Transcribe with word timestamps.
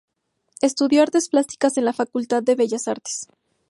Estudio 0.61 1.03
Artes 1.03 1.29
Plásticas 1.29 1.77
en 1.77 1.85
la 1.85 1.93
Facultad 1.93 2.41
de 2.41 2.55
Bellas 2.55 2.87
Artes. 2.87 3.27